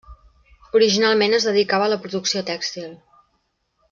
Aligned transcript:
Originalment 0.79 1.37
es 1.39 1.45
dedicava 1.49 1.89
a 1.89 1.93
la 1.93 1.99
producció 2.05 2.43
tèxtil. 2.51 2.89